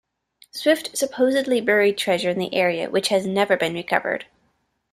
[0.49, 4.25] Swift supposedly buried treasure in the area which has never been recovered.